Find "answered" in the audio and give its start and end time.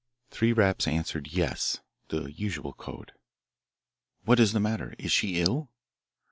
0.87-1.27